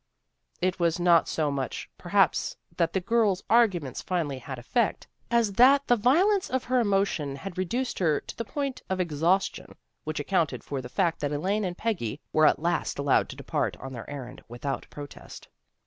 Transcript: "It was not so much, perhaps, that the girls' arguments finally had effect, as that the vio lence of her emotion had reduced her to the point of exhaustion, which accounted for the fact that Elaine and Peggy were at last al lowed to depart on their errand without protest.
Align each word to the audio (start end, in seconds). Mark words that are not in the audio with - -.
"It 0.67 0.79
was 0.79 0.99
not 0.99 1.27
so 1.29 1.51
much, 1.51 1.87
perhaps, 1.95 2.57
that 2.77 2.91
the 2.93 2.99
girls' 2.99 3.43
arguments 3.51 4.01
finally 4.01 4.39
had 4.39 4.57
effect, 4.57 5.05
as 5.29 5.53
that 5.53 5.85
the 5.85 5.95
vio 5.95 6.25
lence 6.25 6.49
of 6.49 6.63
her 6.63 6.79
emotion 6.79 7.35
had 7.35 7.55
reduced 7.55 7.99
her 7.99 8.19
to 8.19 8.35
the 8.35 8.43
point 8.43 8.81
of 8.89 8.99
exhaustion, 8.99 9.75
which 10.03 10.19
accounted 10.19 10.63
for 10.63 10.81
the 10.81 10.89
fact 10.89 11.19
that 11.19 11.31
Elaine 11.31 11.63
and 11.63 11.77
Peggy 11.77 12.19
were 12.33 12.47
at 12.47 12.57
last 12.57 12.97
al 12.97 13.05
lowed 13.05 13.29
to 13.29 13.35
depart 13.35 13.77
on 13.77 13.93
their 13.93 14.09
errand 14.09 14.41
without 14.49 14.87
protest. 14.89 15.47